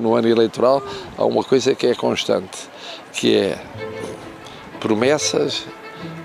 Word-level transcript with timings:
No 0.00 0.14
ano 0.14 0.28
eleitoral 0.28 0.82
há 1.16 1.24
uma 1.24 1.44
coisa 1.44 1.74
que 1.74 1.86
é 1.86 1.94
constante, 1.94 2.58
que 3.12 3.36
é 3.36 3.58
promessas 4.80 5.66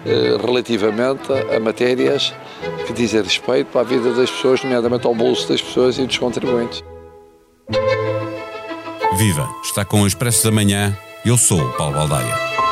eh, 0.06 0.38
relativamente 0.44 1.32
a 1.56 1.60
matérias 1.60 2.34
que 2.88 2.94
dizem 2.94 3.22
respeito 3.22 3.78
a 3.78 3.84
vida 3.84 4.14
das 4.14 4.32
pessoas, 4.32 4.64
nomeadamente 4.64 5.06
ao 5.06 5.14
bolso 5.14 5.50
das 5.50 5.62
pessoas 5.62 5.98
e 5.98 6.06
dos 6.06 6.18
contribuintes. 6.18 6.84
Viva! 9.18 9.48
Está 9.64 9.84
com 9.86 10.02
o 10.02 10.08
Expresso 10.08 10.44
da 10.44 10.52
Manhã. 10.52 10.98
Eu 11.26 11.38
sou 11.38 11.60
o 11.60 11.74
Paulo 11.74 11.96
Baldaia. 11.96 12.65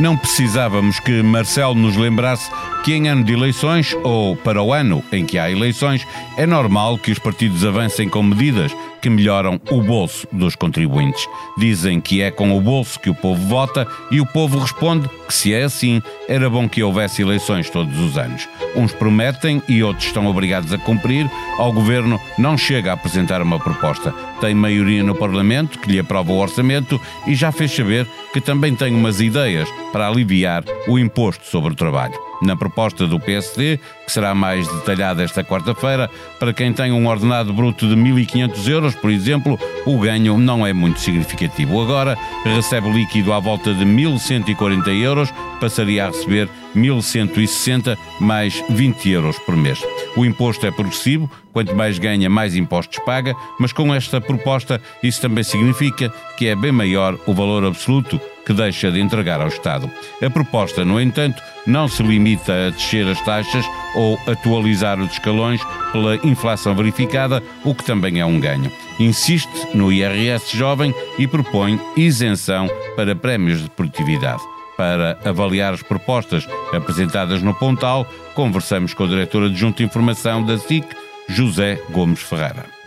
Não 0.00 0.16
precisávamos 0.16 0.98
que 0.98 1.22
Marcelo 1.22 1.74
nos 1.74 1.94
lembrasse 1.94 2.50
que 2.82 2.94
em 2.94 3.08
ano 3.08 3.22
de 3.22 3.34
eleições, 3.34 3.94
ou 4.02 4.34
para 4.34 4.62
o 4.62 4.72
ano 4.72 5.04
em 5.12 5.26
que 5.26 5.38
há 5.38 5.50
eleições, 5.50 6.06
é 6.38 6.46
normal 6.46 6.96
que 6.96 7.12
os 7.12 7.18
partidos 7.18 7.66
avancem 7.66 8.08
com 8.08 8.22
medidas 8.22 8.74
que 9.00 9.10
melhoram 9.10 9.60
o 9.70 9.82
bolso 9.82 10.26
dos 10.32 10.54
contribuintes. 10.54 11.26
Dizem 11.58 12.00
que 12.00 12.22
é 12.22 12.30
com 12.30 12.56
o 12.56 12.60
bolso 12.60 12.98
que 12.98 13.10
o 13.10 13.14
povo 13.14 13.46
vota 13.46 13.86
e 14.10 14.20
o 14.20 14.26
povo 14.26 14.58
responde 14.58 15.08
que, 15.26 15.34
se 15.34 15.52
é 15.52 15.64
assim, 15.64 16.02
era 16.28 16.48
bom 16.48 16.68
que 16.68 16.82
houvesse 16.82 17.22
eleições 17.22 17.70
todos 17.70 17.98
os 17.98 18.16
anos. 18.16 18.48
Uns 18.76 18.92
prometem 18.92 19.62
e 19.68 19.82
outros 19.82 20.06
estão 20.06 20.26
obrigados 20.26 20.72
a 20.72 20.78
cumprir. 20.78 21.30
Ao 21.58 21.72
governo 21.72 22.20
não 22.38 22.56
chega 22.56 22.90
a 22.90 22.94
apresentar 22.94 23.42
uma 23.42 23.58
proposta. 23.58 24.12
Tem 24.40 24.54
maioria 24.54 25.02
no 25.02 25.14
Parlamento 25.14 25.78
que 25.78 25.90
lhe 25.90 25.98
aprova 25.98 26.32
o 26.32 26.38
orçamento 26.38 27.00
e 27.26 27.34
já 27.34 27.50
fez 27.52 27.72
saber 27.72 28.06
que 28.32 28.40
também 28.40 28.74
tem 28.74 28.94
umas 28.94 29.20
ideias 29.20 29.68
para 29.92 30.08
aliviar 30.08 30.64
o 30.88 30.98
imposto 30.98 31.44
sobre 31.46 31.72
o 31.72 31.76
trabalho. 31.76 32.29
Na 32.42 32.56
proposta 32.56 33.06
do 33.06 33.20
PSD, 33.20 33.78
que 34.04 34.12
será 34.12 34.34
mais 34.34 34.66
detalhada 34.66 35.22
esta 35.22 35.44
quarta-feira, 35.44 36.10
para 36.38 36.52
quem 36.52 36.72
tem 36.72 36.90
um 36.90 37.06
ordenado 37.06 37.52
bruto 37.52 37.86
de 37.86 37.94
1.500 37.94 38.68
euros, 38.68 38.94
por 38.94 39.10
exemplo, 39.10 39.58
o 39.84 39.98
ganho 39.98 40.38
não 40.38 40.66
é 40.66 40.72
muito 40.72 41.00
significativo. 41.00 41.80
Agora 41.82 42.16
recebe 42.44 42.90
líquido 42.90 43.32
à 43.32 43.38
volta 43.38 43.74
de 43.74 43.84
1.140 43.84 44.88
euros, 45.00 45.32
passaria 45.60 46.06
a 46.06 46.08
receber 46.08 46.48
1.160 46.74 47.96
mais 48.20 48.62
20 48.70 49.10
euros 49.10 49.38
por 49.40 49.56
mês. 49.56 49.80
O 50.16 50.24
imposto 50.24 50.66
é 50.66 50.70
progressivo, 50.70 51.30
quanto 51.52 51.74
mais 51.74 51.98
ganha, 51.98 52.30
mais 52.30 52.56
impostos 52.56 52.98
paga, 53.04 53.34
mas 53.58 53.72
com 53.72 53.94
esta 53.94 54.20
proposta 54.20 54.80
isso 55.02 55.20
também 55.20 55.44
significa 55.44 56.12
que 56.36 56.46
é 56.46 56.54
bem 56.54 56.72
maior 56.72 57.18
o 57.26 57.34
valor 57.34 57.64
absoluto 57.64 58.20
que 58.44 58.52
deixa 58.52 58.90
de 58.90 59.00
entregar 59.00 59.40
ao 59.40 59.48
Estado. 59.48 59.90
A 60.22 60.30
proposta, 60.30 60.84
no 60.84 61.00
entanto, 61.00 61.42
não 61.66 61.88
se 61.88 62.02
limita 62.02 62.52
a 62.52 62.70
descer 62.70 63.06
as 63.06 63.20
taxas 63.22 63.64
ou 63.94 64.18
atualizar 64.26 64.98
os 65.00 65.12
escalões 65.12 65.60
pela 65.92 66.16
inflação 66.26 66.74
verificada, 66.74 67.42
o 67.64 67.74
que 67.74 67.84
também 67.84 68.20
é 68.20 68.26
um 68.26 68.40
ganho. 68.40 68.70
Insiste 68.98 69.68
no 69.74 69.92
IRS 69.92 70.56
jovem 70.56 70.94
e 71.18 71.26
propõe 71.26 71.80
isenção 71.96 72.68
para 72.96 73.14
prémios 73.14 73.62
de 73.62 73.70
produtividade. 73.70 74.42
Para 74.76 75.18
avaliar 75.24 75.74
as 75.74 75.82
propostas 75.82 76.48
apresentadas 76.72 77.42
no 77.42 77.54
Pontal, 77.54 78.06
conversamos 78.34 78.94
com 78.94 79.04
o 79.04 79.08
diretor 79.08 79.44
adjunto 79.44 79.78
de 79.78 79.84
informação 79.84 80.42
da 80.42 80.56
SIC, 80.56 80.86
José 81.28 81.78
Gomes 81.90 82.20
Ferreira. 82.20 82.79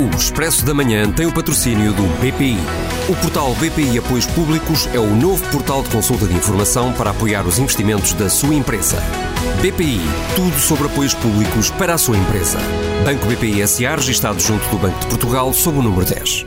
O 0.00 0.16
Expresso 0.16 0.66
da 0.66 0.74
Manhã 0.74 1.08
tem 1.12 1.24
o 1.24 1.32
patrocínio 1.32 1.92
do 1.92 2.02
BPI. 2.18 2.58
O 3.08 3.14
portal 3.14 3.54
BPI 3.54 3.98
Apoios 3.98 4.26
Públicos 4.26 4.88
é 4.92 4.98
o 4.98 5.14
novo 5.14 5.48
portal 5.52 5.84
de 5.84 5.90
consulta 5.90 6.26
de 6.26 6.34
informação 6.34 6.92
para 6.92 7.10
apoiar 7.10 7.46
os 7.46 7.60
investimentos 7.60 8.12
da 8.12 8.28
sua 8.28 8.56
empresa. 8.56 8.96
BPI, 9.62 10.00
tudo 10.34 10.58
sobre 10.58 10.88
apoios 10.88 11.14
públicos 11.14 11.70
para 11.70 11.94
a 11.94 11.98
sua 11.98 12.18
empresa. 12.18 12.58
Banco 13.04 13.24
BPI 13.26 13.64
SA, 13.68 13.94
registado 13.94 14.40
junto 14.40 14.68
do 14.68 14.78
Banco 14.78 14.98
de 14.98 15.06
Portugal, 15.06 15.52
sob 15.52 15.78
o 15.78 15.82
número 15.82 16.04
10. 16.04 16.44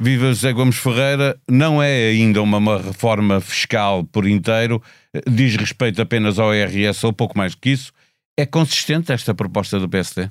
Viva 0.00 0.26
José 0.26 0.52
Gomes 0.52 0.78
Ferreira, 0.78 1.38
não 1.48 1.80
é 1.80 2.08
ainda 2.08 2.42
uma 2.42 2.76
reforma 2.76 3.40
fiscal 3.40 4.02
por 4.02 4.26
inteiro, 4.26 4.82
diz 5.30 5.54
respeito 5.54 6.02
apenas 6.02 6.40
ao 6.40 6.52
IRS 6.52 7.06
ou 7.06 7.12
pouco 7.12 7.38
mais 7.38 7.54
do 7.54 7.60
que 7.60 7.70
isso. 7.70 7.92
É 8.36 8.44
consistente 8.44 9.12
esta 9.12 9.32
proposta 9.32 9.78
do 9.78 9.88
PSD? 9.88 10.28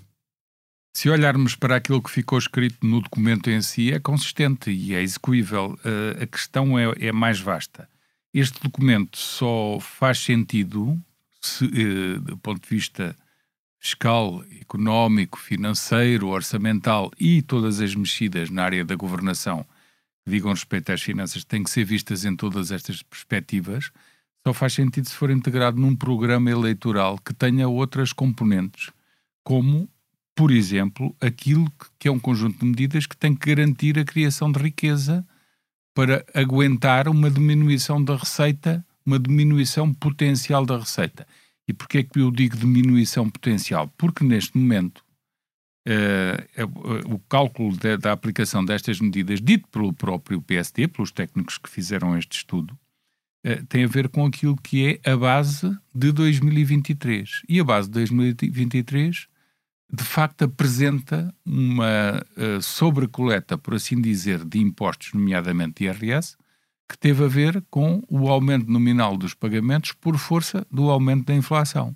Se 0.94 1.10
olharmos 1.10 1.56
para 1.56 1.78
aquilo 1.78 2.02
que 2.02 2.12
ficou 2.12 2.38
escrito 2.38 2.86
no 2.86 3.02
documento 3.02 3.50
em 3.50 3.62
si, 3.62 3.92
é 3.92 4.00
consistente 4.00 4.70
e 4.70 4.94
é 4.94 5.02
execuível. 5.02 5.78
Uh, 5.86 6.24
a 6.24 6.28
questão 6.28 6.78
é, 6.78 6.94
é, 7.00 7.12
mais 7.12 7.40
vasta. 7.40 7.90
Este 8.34 8.62
documento 8.62 9.18
só 9.18 9.80
faz 9.80 10.20
sentido, 10.20 11.02
se, 11.42 11.66
uh, 11.66 12.20
do 12.20 12.38
ponto 12.38 12.62
de 12.62 12.70
vista 12.70 13.16
fiscal, 13.80 14.44
económico, 14.60 15.40
financeiro, 15.40 16.28
orçamental 16.28 17.12
e 17.20 17.42
todas 17.42 17.80
as 17.80 17.96
mexidas 17.96 18.50
na 18.50 18.64
área 18.64 18.86
da 18.86 18.96
governação 18.96 19.66
que 20.24 20.30
digam 20.30 20.52
respeito 20.52 20.92
às 20.92 21.02
finanças 21.02 21.44
têm 21.44 21.64
que 21.64 21.70
ser 21.72 21.84
vistas 21.84 22.26
em 22.26 22.36
todas 22.36 22.70
estas 22.70 23.02
perspectivas. 23.02 23.92
Só 24.46 24.54
faz 24.54 24.74
sentido 24.74 25.08
se 25.08 25.16
for 25.16 25.32
integrado 25.32 25.80
num 25.80 25.96
programa 25.96 26.52
eleitoral 26.52 27.18
que 27.18 27.34
tenha 27.34 27.68
outras 27.68 28.14
componentes, 28.14 28.92
como 29.44 29.90
por 30.36 30.52
exemplo, 30.52 31.16
aquilo 31.20 31.72
que 32.00 32.08
é 32.08 32.12
um 32.12 32.20
conjunto 32.20 32.60
de 32.60 32.66
medidas 32.66 33.06
que 33.06 33.18
tem 33.18 33.36
que 33.36 33.54
garantir 33.54 34.00
a 34.00 34.06
criação 34.06 34.52
de 34.52 34.60
riqueza 34.60 35.26
para 35.94 36.26
aguentar 36.34 37.08
uma 37.08 37.30
diminuição 37.30 38.04
da 38.04 38.16
receita, 38.16 38.86
uma 39.06 39.20
diminuição 39.20 39.94
potencial 39.94 40.66
da 40.66 40.78
receita. 40.78 41.28
E 41.68 41.74
porquê 41.74 42.00
é 42.00 42.04
que 42.04 42.20
eu 42.20 42.32
digo 42.32 42.58
diminuição 42.58 43.30
potencial? 43.30 43.88
Porque 43.98 44.24
neste 44.24 44.58
momento 44.58 45.04
uh, 45.88 46.64
uh, 46.64 47.14
o 47.14 47.20
cálculo 47.20 47.76
de, 47.76 47.98
da 47.98 48.12
aplicação 48.12 48.64
destas 48.64 49.00
medidas, 49.00 49.42
dito 49.42 49.68
pelo 49.68 49.94
próprio 49.94 50.42
PSD, 50.42 50.88
pelos 50.88 51.12
técnicos 51.12 51.58
que 51.58 51.70
fizeram 51.70 52.18
este 52.18 52.38
estudo, 52.38 52.78
uh, 53.46 53.66
tem 53.68 53.84
a 53.84 53.88
ver 53.88 54.10
com 54.10 54.26
aquilo 54.26 54.56
que 54.56 55.00
é 55.04 55.12
a 55.12 55.18
base 55.18 55.70
de 55.94 56.12
2023. 56.12 57.44
E 57.48 57.60
a 57.60 57.64
base 57.64 57.88
de 57.88 57.94
2023 57.94 59.28
de 59.92 60.04
facto 60.04 60.44
apresenta 60.44 61.34
uma 61.46 62.24
uh, 62.38 62.62
sobrecoleta, 62.62 63.58
por 63.58 63.76
assim 63.76 64.00
dizer, 64.02 64.46
de 64.46 64.60
impostos, 64.60 65.14
nomeadamente 65.14 65.84
IRS, 65.84 66.38
que 66.88 66.98
teve 66.98 67.24
a 67.24 67.28
ver 67.28 67.64
com 67.70 68.02
o 68.10 68.30
aumento 68.30 68.70
nominal 68.72 69.18
dos 69.18 69.34
pagamentos 69.34 69.92
por 69.94 70.18
força 70.18 70.66
do 70.72 70.90
aumento 70.90 71.26
da 71.26 71.36
inflação. 71.36 71.96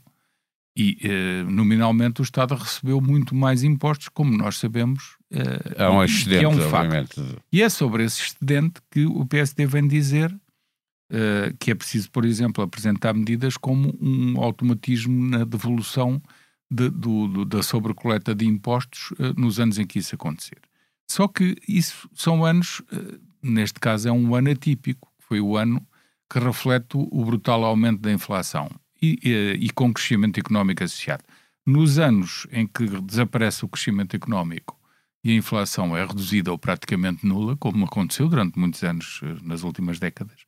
E, 0.78 0.98
uh, 1.06 1.50
nominalmente, 1.50 2.22
o 2.22 2.24
Estado 2.24 2.54
recebeu 2.54 3.00
muito 3.00 3.34
mais 3.34 3.64
impostos, 3.64 4.10
como 4.10 4.36
nós 4.36 4.58
sabemos. 4.58 5.16
Uh, 5.32 5.74
é 5.78 5.90
um 5.90 6.04
excedente, 6.04 6.44
é 6.44 6.48
um 6.50 6.52
obviamente. 6.52 7.16
Facto. 7.16 7.42
E 7.52 7.62
é 7.62 7.70
sobre 7.70 8.04
esse 8.04 8.22
excedente 8.22 8.82
que 8.92 9.06
o 9.06 9.26
PSD 9.26 9.66
vem 9.66 9.88
dizer 9.88 10.30
uh, 10.32 11.56
que 11.60 11.72
é 11.72 11.76
preciso, 11.76 12.12
por 12.12 12.26
exemplo, 12.26 12.62
apresentar 12.62 13.14
medidas 13.14 13.56
como 13.56 13.98
um 14.02 14.38
automatismo 14.42 15.30
na 15.30 15.46
devolução 15.46 16.22
de, 16.70 16.90
do, 16.90 17.28
do, 17.28 17.46
da 17.46 17.62
sobrecoleta 17.62 18.34
de 18.34 18.46
impostos 18.46 19.12
uh, 19.12 19.40
nos 19.40 19.60
anos 19.60 19.78
em 19.78 19.86
que 19.86 20.00
isso 20.00 20.16
acontecer. 20.16 20.60
Só 21.10 21.28
que 21.28 21.56
isso 21.68 22.10
são 22.14 22.44
anos, 22.44 22.80
uh, 22.80 23.20
neste 23.42 23.80
caso 23.80 24.08
é 24.08 24.12
um 24.12 24.36
ano 24.36 24.52
atípico, 24.52 25.12
foi 25.20 25.40
o 25.40 25.58
ano 25.58 25.86
que 26.30 26.40
reflete 26.40 26.96
o 26.96 27.24
brutal 27.24 27.64
aumento 27.64 28.02
da 28.02 28.12
inflação 28.12 28.70
e, 29.02 29.20
e, 29.24 29.34
eh, 29.34 29.54
e 29.60 29.70
com 29.70 29.94
crescimento 29.94 30.40
económico 30.40 30.84
associado. 30.84 31.24
Nos 31.66 32.00
anos 32.00 32.48
em 32.52 32.66
que 32.66 32.86
desaparece 33.02 33.64
o 33.64 33.68
crescimento 33.68 34.16
económico 34.16 34.80
e 35.24 35.32
a 35.32 35.36
inflação 35.36 35.96
é 35.96 36.04
reduzida 36.04 36.52
ou 36.52 36.58
praticamente 36.58 37.26
nula, 37.26 37.56
como 37.58 37.86
aconteceu 37.86 38.28
durante 38.28 38.58
muitos 38.58 38.84
anos 38.84 39.22
nas 39.44 39.64
últimas 39.64 40.00
décadas, 40.00 40.46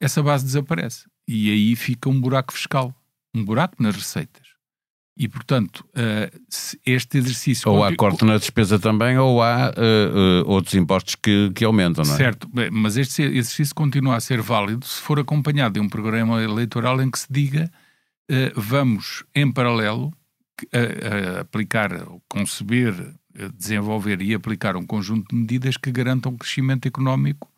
essa 0.00 0.22
base 0.22 0.44
desaparece. 0.44 1.06
E 1.26 1.50
aí 1.50 1.76
fica 1.76 2.08
um 2.08 2.20
buraco 2.20 2.52
fiscal, 2.52 2.94
um 3.34 3.44
buraco 3.44 3.80
nas 3.80 3.94
receitas. 3.94 4.41
E, 5.16 5.28
portanto, 5.28 5.84
uh, 5.90 6.40
este 6.86 7.18
exercício. 7.18 7.70
Ou 7.70 7.84
há 7.84 7.94
corte 7.94 8.24
na 8.24 8.38
despesa 8.38 8.78
também, 8.78 9.18
ou 9.18 9.42
há 9.42 9.70
uh, 9.76 10.46
uh, 10.46 10.50
outros 10.50 10.74
impostos 10.74 11.14
que, 11.14 11.50
que 11.54 11.64
aumentam, 11.64 12.04
não 12.04 12.14
é? 12.14 12.16
Certo, 12.16 12.48
mas 12.72 12.96
este 12.96 13.22
exercício 13.22 13.74
continua 13.74 14.16
a 14.16 14.20
ser 14.20 14.40
válido 14.40 14.86
se 14.86 15.00
for 15.00 15.20
acompanhado 15.20 15.74
de 15.74 15.80
um 15.80 15.88
programa 15.88 16.42
eleitoral 16.42 17.00
em 17.02 17.10
que 17.10 17.18
se 17.18 17.26
diga 17.30 17.70
vamos, 18.56 19.24
em 19.34 19.52
paralelo, 19.52 20.10
aplicar, 21.38 21.90
conceber, 22.26 22.94
desenvolver 23.54 24.22
e 24.22 24.32
aplicar 24.32 24.74
um 24.74 24.86
conjunto 24.86 25.28
de 25.28 25.36
medidas 25.36 25.76
que 25.76 25.92
garantam 25.92 26.34
crescimento 26.38 26.88
económico 26.88 27.51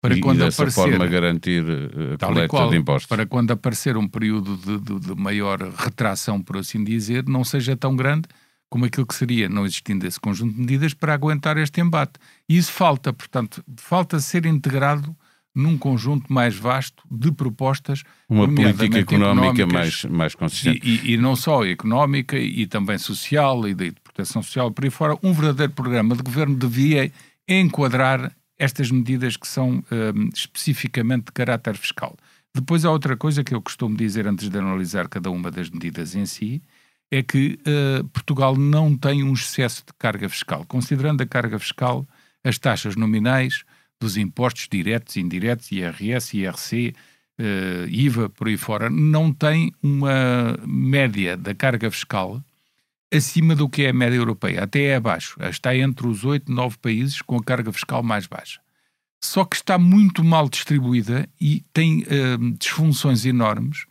para 0.00 0.16
e, 0.16 0.20
quando 0.20 0.38
e 0.38 0.44
dessa 0.44 0.62
aparecer, 0.62 0.80
forma 0.80 1.06
garantir 1.06 1.64
eh, 1.68 2.14
a 2.14 2.26
coleta 2.26 2.48
qual, 2.48 2.70
de 2.70 2.76
impostos. 2.76 3.06
Para 3.06 3.26
quando 3.26 3.50
aparecer 3.50 3.96
um 3.96 4.08
período 4.08 4.56
de, 4.56 4.78
de, 4.78 5.00
de, 5.00 5.14
maior 5.14 5.60
retração, 5.60 6.40
por 6.40 6.56
assim 6.56 6.82
dizer, 6.82 7.28
não 7.28 7.44
seja 7.44 7.76
tão 7.76 7.94
grande 7.94 8.26
como 8.70 8.84
aquilo 8.84 9.06
que 9.06 9.14
seria, 9.14 9.48
não 9.48 9.64
existindo 9.64 10.06
esse 10.06 10.18
conjunto 10.18 10.54
de 10.54 10.60
medidas 10.60 10.94
para 10.94 11.12
aguentar 11.12 11.58
este 11.58 11.80
embate. 11.80 12.12
E 12.48 12.56
isso 12.56 12.72
falta, 12.72 13.12
portanto, 13.12 13.62
falta 13.76 14.20
ser 14.20 14.46
integrado 14.46 15.14
num 15.54 15.76
conjunto 15.76 16.32
mais 16.32 16.56
vasto 16.56 17.02
de 17.10 17.32
propostas. 17.32 18.04
Uma 18.28 18.46
política 18.46 19.00
económica 19.00 19.66
mais, 19.66 20.04
mais 20.04 20.34
consistente. 20.34 20.80
E, 20.88 21.10
e, 21.10 21.14
e, 21.14 21.16
não 21.16 21.34
só 21.34 21.64
económica, 21.66 22.38
e 22.38 22.64
também 22.66 22.96
social, 22.96 23.66
e 23.68 23.74
de 23.74 23.92
proteção 24.04 24.42
social, 24.42 24.70
por 24.70 24.84
aí 24.84 24.90
fora. 24.90 25.18
Um 25.22 25.32
verdadeiro 25.32 25.72
programa 25.72 26.14
de 26.14 26.22
governo 26.22 26.54
devia 26.54 27.10
enquadrar 27.48 28.32
estas 28.60 28.90
medidas 28.90 29.38
que 29.38 29.48
são 29.48 29.82
um, 29.90 30.28
especificamente 30.34 31.24
de 31.26 31.32
caráter 31.32 31.76
fiscal. 31.78 32.14
Depois 32.54 32.84
há 32.84 32.90
outra 32.90 33.16
coisa 33.16 33.42
que 33.42 33.54
eu 33.54 33.62
costumo 33.62 33.96
dizer 33.96 34.26
antes 34.26 34.50
de 34.50 34.58
analisar 34.58 35.08
cada 35.08 35.30
uma 35.30 35.50
das 35.50 35.70
medidas 35.70 36.14
em 36.14 36.26
si, 36.26 36.62
é 37.10 37.22
que 37.22 37.58
uh, 37.66 38.04
Portugal 38.08 38.54
não 38.56 38.94
tem 38.96 39.24
um 39.24 39.32
excesso 39.32 39.82
de 39.86 39.92
carga 39.98 40.28
fiscal. 40.28 40.64
Considerando 40.66 41.22
a 41.22 41.26
carga 41.26 41.58
fiscal, 41.58 42.06
as 42.44 42.58
taxas 42.58 42.96
nominais 42.96 43.64
dos 43.98 44.18
impostos 44.18 44.68
diretos, 44.70 45.16
indiretos, 45.16 45.72
IRS, 45.72 46.36
IRC, 46.36 46.94
uh, 47.40 47.88
IVA, 47.88 48.28
por 48.28 48.46
aí 48.46 48.58
fora, 48.58 48.90
não 48.90 49.32
tem 49.32 49.72
uma 49.82 50.58
média 50.66 51.34
da 51.34 51.54
carga 51.54 51.90
fiscal 51.90 52.42
acima 53.12 53.54
do 53.54 53.68
que 53.68 53.82
é 53.82 53.90
a 53.90 53.92
média 53.92 54.16
europeia, 54.16 54.64
até 54.64 54.84
é 54.84 54.96
abaixo. 54.96 55.36
Está 55.42 55.76
entre 55.76 56.06
os 56.06 56.24
oito, 56.24 56.52
nove 56.52 56.76
países 56.78 57.20
com 57.22 57.36
a 57.36 57.42
carga 57.42 57.72
fiscal 57.72 58.02
mais 58.02 58.26
baixa. 58.26 58.60
Só 59.22 59.44
que 59.44 59.56
está 59.56 59.78
muito 59.78 60.24
mal 60.24 60.48
distribuída 60.48 61.28
e 61.40 61.62
tem 61.72 62.02
uh, 62.04 62.58
disfunções 62.58 63.26
enormes 63.26 63.84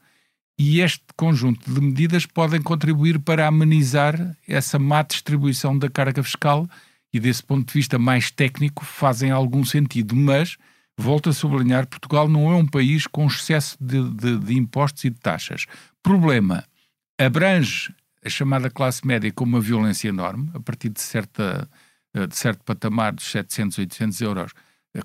e 0.60 0.82
este 0.82 1.06
conjunto 1.16 1.72
de 1.72 1.80
medidas 1.80 2.26
podem 2.26 2.62
contribuir 2.62 3.18
para 3.18 3.48
amenizar 3.48 4.36
essa 4.46 4.78
má 4.78 5.02
distribuição 5.04 5.78
da 5.78 5.90
carga 5.90 6.22
fiscal 6.22 6.68
e, 7.14 7.20
desse 7.20 7.42
ponto 7.42 7.66
de 7.66 7.74
vista 7.74 7.98
mais 7.98 8.30
técnico, 8.30 8.84
fazem 8.84 9.32
algum 9.32 9.64
sentido. 9.64 10.14
Mas, 10.18 10.58
volto 10.98 11.30
a 11.30 11.34
sublinhar, 11.34 11.88
Portugal 11.88 12.28
não 12.28 12.52
é 12.52 12.56
um 12.56 12.68
país 12.68 13.08
com 13.08 13.26
excesso 13.28 13.78
de, 13.80 14.04
de, 14.10 14.38
de 14.38 14.58
impostos 14.58 15.06
e 15.06 15.10
de 15.10 15.20
taxas. 15.20 15.66
Problema, 16.04 16.66
abrange 17.18 17.94
a 18.24 18.30
chamada 18.30 18.70
classe 18.70 19.06
média 19.06 19.32
com 19.32 19.44
uma 19.44 19.62
violência 19.62 20.10
enorme, 20.10 20.50
a 20.54 20.60
partir 20.60 20.90
de, 20.90 21.02
certa, 21.02 21.70
de 22.14 22.36
certo 22.36 22.64
patamar 22.64 23.14
dos 23.14 23.26
700, 23.26 23.78
800 23.78 24.22
euros 24.22 24.52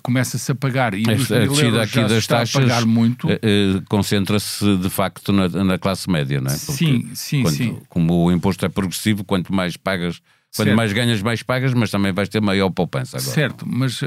começa-se 0.01 0.51
a 0.51 0.55
pagar 0.55 0.93
e 0.93 1.03
Esta, 1.07 1.37
a 1.37 1.45
descida 1.45 1.83
aqui 1.83 2.03
das 2.05 2.25
taxas 2.25 2.83
muito. 2.83 3.27
Uh, 3.27 3.83
concentra-se 3.87 4.77
de 4.77 4.89
facto 4.89 5.31
na, 5.31 5.47
na, 5.47 5.77
classe 5.77 6.09
média, 6.09 6.41
não 6.41 6.51
é? 6.51 6.57
Porque 6.57 6.71
sim, 6.73 7.09
sim, 7.13 7.41
quanto, 7.43 7.55
sim. 7.55 7.81
Como 7.87 8.25
o 8.25 8.31
imposto 8.31 8.65
é 8.65 8.69
progressivo, 8.69 9.23
quanto 9.23 9.53
mais 9.53 9.77
pagas, 9.77 10.19
quanto 10.55 10.67
certo. 10.67 10.75
mais 10.75 10.91
ganhas, 10.91 11.21
mais 11.21 11.43
pagas, 11.43 11.73
mas 11.73 11.91
também 11.91 12.11
vais 12.11 12.29
ter 12.29 12.41
maior 12.41 12.69
poupança 12.71 13.17
agora. 13.17 13.31
Certo, 13.31 13.65
mas, 13.67 14.01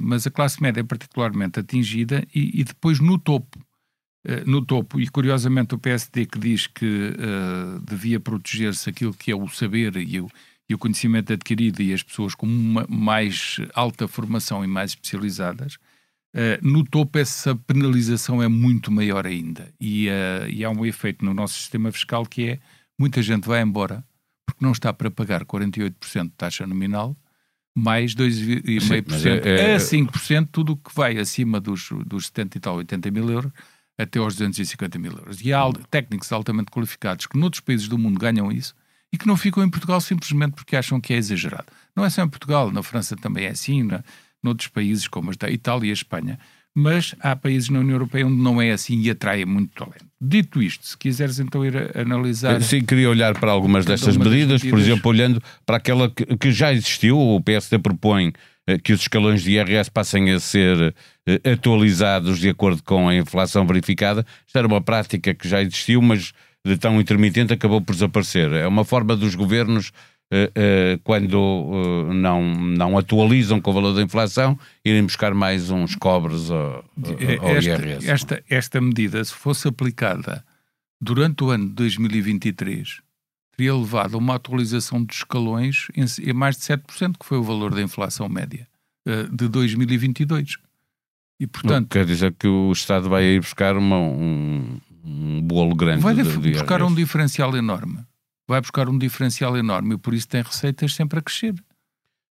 mas 0.00 0.26
a 0.26 0.30
classe 0.30 0.62
média 0.62 0.80
é 0.80 0.84
particularmente 0.84 1.58
atingida 1.58 2.24
e, 2.34 2.60
e 2.60 2.64
depois 2.64 3.00
no 3.00 3.18
topo. 3.18 3.58
Uh, 4.24 4.48
no 4.50 4.64
topo, 4.64 4.98
e 4.98 5.06
curiosamente 5.08 5.74
o 5.74 5.78
PSD 5.78 6.24
que 6.24 6.38
diz 6.38 6.66
que 6.66 7.12
devia 7.86 8.18
proteger-se 8.18 8.88
aquilo 8.88 9.12
que 9.12 9.30
é 9.30 9.36
o 9.36 9.46
saber 9.48 9.96
e 9.96 10.18
o, 10.18 10.30
e 10.68 10.74
o 10.74 10.78
conhecimento 10.78 11.32
adquirido 11.32 11.82
e 11.82 11.92
as 11.92 12.02
pessoas 12.02 12.34
com 12.34 12.46
uma 12.46 12.86
mais 12.88 13.58
alta 13.74 14.08
formação 14.08 14.64
e 14.64 14.66
mais 14.66 14.92
especializadas, 14.92 15.74
uh, 15.74 16.58
no 16.62 16.84
topo 16.84 17.18
essa 17.18 17.54
penalização 17.54 18.42
é 18.42 18.48
muito 18.48 18.90
maior 18.90 19.26
ainda. 19.26 19.72
E, 19.80 20.08
uh, 20.08 20.48
e 20.48 20.64
há 20.64 20.70
um 20.70 20.84
efeito 20.86 21.24
no 21.24 21.34
nosso 21.34 21.54
sistema 21.54 21.92
fiscal 21.92 22.24
que 22.24 22.48
é 22.48 22.58
muita 22.98 23.22
gente 23.22 23.46
vai 23.46 23.62
embora 23.62 24.04
porque 24.46 24.64
não 24.64 24.72
está 24.72 24.92
para 24.92 25.10
pagar 25.10 25.44
48% 25.44 26.24
de 26.24 26.30
taxa 26.30 26.66
nominal 26.66 27.16
mais 27.76 28.14
2,5% 28.14 29.44
é, 29.44 29.72
é, 29.72 29.74
a 29.74 29.78
5%, 29.78 30.48
tudo 30.52 30.74
o 30.74 30.76
que 30.76 30.94
vai 30.94 31.18
acima 31.18 31.60
dos, 31.60 31.88
dos 32.06 32.26
70 32.26 32.56
e 32.56 32.60
tal, 32.60 32.76
80 32.76 33.10
mil 33.10 33.28
euros, 33.28 33.52
até 33.98 34.18
aos 34.18 34.34
250 34.34 34.98
mil 34.98 35.12
euros. 35.12 35.40
E 35.40 35.52
há 35.52 35.62
técnicos 35.90 36.32
altamente 36.32 36.70
qualificados 36.70 37.26
que 37.26 37.38
noutros 37.38 37.60
países 37.60 37.88
do 37.88 37.98
mundo 37.98 38.18
ganham 38.18 38.50
isso 38.50 38.74
e 39.12 39.16
que 39.16 39.26
não 39.26 39.36
ficam 39.36 39.62
em 39.62 39.70
Portugal 39.70 40.00
simplesmente 40.00 40.54
porque 40.54 40.76
acham 40.76 41.00
que 41.00 41.12
é 41.12 41.16
exagerado. 41.16 41.66
Não 41.94 42.04
é 42.04 42.10
só 42.10 42.22
em 42.22 42.28
Portugal, 42.28 42.72
na 42.72 42.82
França 42.82 43.16
também 43.16 43.44
é 43.44 43.50
assim, 43.50 43.82
na, 43.84 44.02
noutros 44.42 44.68
países 44.68 45.06
como 45.06 45.30
a 45.30 45.50
Itália 45.50 45.86
e 45.86 45.90
a 45.90 45.94
Espanha. 45.94 46.38
Mas 46.76 47.14
há 47.20 47.36
países 47.36 47.68
na 47.68 47.78
União 47.78 47.94
Europeia 47.94 48.26
onde 48.26 48.36
não 48.36 48.60
é 48.60 48.72
assim 48.72 49.00
e 49.00 49.08
atrai 49.08 49.44
muito 49.44 49.72
talento. 49.72 50.06
Dito 50.20 50.60
isto, 50.60 50.84
se 50.84 50.98
quiseres 50.98 51.38
então 51.38 51.64
ir 51.64 51.76
a 51.76 52.00
analisar. 52.00 52.60
Sim, 52.62 52.84
queria 52.84 53.08
olhar 53.08 53.38
para 53.38 53.52
algumas 53.52 53.84
destas 53.84 54.16
medidas, 54.16 54.60
medidas, 54.60 54.70
por 54.70 54.80
exemplo, 54.80 55.08
olhando 55.08 55.40
para 55.64 55.76
aquela 55.76 56.10
que, 56.10 56.36
que 56.36 56.50
já 56.50 56.72
existiu, 56.72 57.16
o 57.16 57.40
PSD 57.40 57.78
propõe 57.78 58.32
que 58.82 58.92
os 58.92 59.00
escalões 59.00 59.42
de 59.42 59.52
IRS 59.52 59.90
passem 59.90 60.30
a 60.30 60.40
ser 60.40 60.94
eh, 61.26 61.52
atualizados 61.52 62.38
de 62.38 62.48
acordo 62.48 62.82
com 62.82 63.08
a 63.08 63.14
inflação 63.14 63.66
verificada. 63.66 64.24
Isto 64.46 64.56
era 64.56 64.66
uma 64.66 64.80
prática 64.80 65.34
que 65.34 65.48
já 65.48 65.60
existiu, 65.60 66.00
mas 66.00 66.32
de 66.64 66.78
tão 66.78 66.98
intermitente 67.00 67.52
acabou 67.52 67.80
por 67.80 67.92
desaparecer. 67.92 68.50
É 68.52 68.66
uma 68.66 68.84
forma 68.84 69.14
dos 69.14 69.34
governos, 69.34 69.88
uh, 70.32 70.98
quando 71.04 72.08
não, 72.14 72.42
não 72.42 72.96
atualizam 72.96 73.60
com 73.60 73.70
o 73.70 73.74
valor 73.74 73.92
da 73.92 74.00
inflação, 74.00 74.58
irem 74.82 75.02
buscar 75.02 75.34
mais 75.34 75.70
uns 75.70 75.94
cobres 75.94 76.50
ao, 76.50 76.82
ao 77.40 77.56
esta, 77.56 77.70
IRS. 77.70 78.10
Esta, 78.10 78.44
esta 78.48 78.80
medida, 78.80 79.22
se 79.22 79.34
fosse 79.34 79.68
aplicada 79.68 80.42
durante 80.98 81.44
o 81.44 81.50
ano 81.50 81.68
de 81.68 81.74
2023, 81.74 83.02
teria 83.56 83.74
levado 83.74 84.14
a 84.14 84.18
uma 84.18 84.34
atualização 84.34 85.02
dos 85.02 85.16
escalões 85.16 85.88
em, 85.94 86.32
mais 86.32 86.56
de 86.56 86.62
7%, 86.62 87.16
que 87.18 87.26
foi 87.26 87.38
o 87.38 87.42
valor 87.42 87.74
da 87.74 87.82
inflação 87.82 88.28
média 88.28 88.66
de 89.32 89.48
2022. 89.48 90.56
E, 91.38 91.46
portanto, 91.46 91.88
quer 91.88 92.06
dizer 92.06 92.32
que 92.32 92.46
o 92.46 92.72
Estado 92.72 93.08
vai 93.08 93.24
ir 93.24 93.40
buscar 93.40 93.76
uma, 93.76 93.98
um, 93.98 94.78
um 95.04 95.42
bolo 95.42 95.74
grande. 95.74 96.02
Vai 96.02 96.14
de, 96.14 96.22
de 96.22 96.52
buscar 96.52 96.82
um 96.82 96.94
diferencial 96.94 97.56
enorme. 97.56 97.98
Vai 98.46 98.60
buscar 98.60 98.88
um 98.88 98.96
diferencial 98.96 99.56
enorme 99.56 99.94
e 99.94 99.98
por 99.98 100.14
isso 100.14 100.28
tem 100.28 100.42
receitas 100.42 100.94
sempre 100.94 101.18
a 101.18 101.22
crescer. 101.22 101.54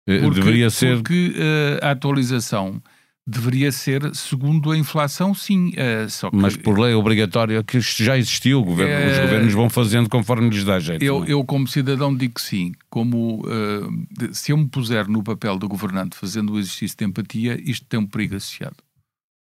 Eh, 0.06 0.20
porque, 0.20 0.40
deveria 0.40 0.70
ser. 0.70 0.96
Porque 0.96 1.34
uh, 1.36 1.84
a 1.84 1.90
atualização 1.90 2.82
deveria 3.26 3.70
ser 3.70 4.14
segundo 4.14 4.70
a 4.72 4.76
inflação, 4.76 5.34
sim. 5.34 5.70
Uh, 5.70 6.30
que, 6.30 6.36
Mas 6.36 6.56
por 6.56 6.78
lei 6.78 6.94
obrigatória, 6.94 7.62
que 7.62 7.78
isto 7.78 8.02
já 8.02 8.18
existiu, 8.18 8.62
governo, 8.64 9.06
uh, 9.06 9.12
os 9.12 9.18
governos 9.20 9.52
vão 9.54 9.70
fazendo 9.70 10.08
conforme 10.08 10.50
lhes 10.50 10.64
dá 10.64 10.78
jeito. 10.80 11.04
Eu, 11.04 11.24
é? 11.24 11.32
eu 11.32 11.44
como 11.44 11.68
cidadão, 11.68 12.14
digo 12.14 12.34
que 12.34 12.42
sim. 12.42 12.72
Como, 12.90 13.42
uh, 13.46 14.34
se 14.34 14.52
eu 14.52 14.56
me 14.56 14.68
puser 14.68 15.08
no 15.08 15.22
papel 15.22 15.58
do 15.58 15.68
governante 15.68 16.16
fazendo 16.16 16.52
o 16.52 16.58
exercício 16.58 16.96
de 16.96 17.04
empatia, 17.04 17.60
isto 17.62 17.86
tem 17.86 18.00
um 18.00 18.06
perigo 18.06 18.36
associado. 18.36 18.76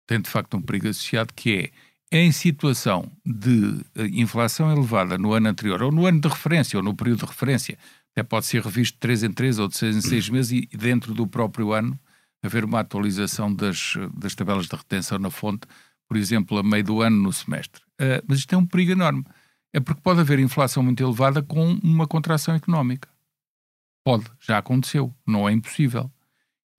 Tem 0.07 0.19
de 0.19 0.29
facto 0.29 0.57
um 0.57 0.61
perigo 0.61 0.87
associado 0.87 1.33
que 1.35 1.51
é 1.51 1.71
em 2.11 2.31
situação 2.31 3.11
de 3.25 3.81
eh, 3.95 4.07
inflação 4.13 4.71
elevada 4.71 5.17
no 5.17 5.33
ano 5.33 5.49
anterior, 5.49 5.83
ou 5.83 5.91
no 5.91 6.05
ano 6.05 6.21
de 6.21 6.27
referência, 6.27 6.77
ou 6.77 6.83
no 6.83 6.95
período 6.95 7.19
de 7.19 7.25
referência, 7.25 7.77
até 8.13 8.23
pode 8.23 8.45
ser 8.45 8.61
revisto 8.61 8.95
de 8.95 8.99
3 8.99 9.23
em 9.23 9.31
3 9.31 9.59
ou 9.59 9.67
de 9.67 9.77
6 9.77 9.97
em 9.97 10.01
6 10.01 10.29
meses, 10.29 10.51
e 10.51 10.77
dentro 10.77 11.13
do 11.13 11.27
próprio 11.27 11.73
ano 11.73 11.99
haver 12.47 12.65
uma 12.65 12.79
atualização 12.79 13.53
das, 13.53 13.93
das 14.15 14.35
tabelas 14.35 14.67
de 14.67 14.75
retenção 14.75 15.19
na 15.19 15.29
fonte, 15.29 15.67
por 16.07 16.17
exemplo, 16.17 16.57
a 16.57 16.63
meio 16.63 16.83
do 16.83 17.01
ano 17.01 17.21
no 17.21 17.33
semestre. 17.33 17.81
Uh, 17.99 18.23
mas 18.27 18.39
isto 18.39 18.53
é 18.53 18.57
um 18.57 18.65
perigo 18.65 18.91
enorme. 18.91 19.23
É 19.73 19.79
porque 19.79 20.01
pode 20.01 20.19
haver 20.21 20.39
inflação 20.39 20.81
muito 20.81 21.03
elevada 21.03 21.43
com 21.43 21.73
uma 21.83 22.07
contração 22.07 22.55
económica. 22.55 23.09
Pode, 24.03 24.25
já 24.39 24.57
aconteceu, 24.57 25.13
não 25.25 25.47
é 25.47 25.51
impossível. 25.51 26.09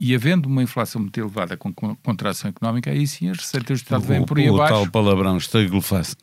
E 0.00 0.14
havendo 0.14 0.46
uma 0.46 0.62
inflação 0.62 1.00
muito 1.00 1.18
elevada 1.18 1.56
com 1.56 1.72
contração 1.72 2.48
económica, 2.48 2.88
aí 2.88 3.04
sim 3.04 3.30
as 3.30 3.38
receitas 3.38 3.80
do 3.80 3.82
Estado 3.82 4.04
vêm 4.04 4.24
por 4.24 4.38
aí 4.38 4.48
o 4.48 4.54
abaixo. 4.54 4.74
O 4.74 4.76
tal 4.84 4.90
palavrão, 4.92 5.36
estagflação. 5.36 6.14